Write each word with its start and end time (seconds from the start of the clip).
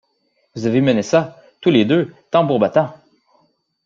Vous 0.55 0.65
avez 0.65 0.81
mené 0.81 1.03
ça, 1.03 1.39
tous 1.61 1.69
les 1.69 1.85
deux, 1.85 2.11
tambour 2.31 2.57
battant! 2.57 2.91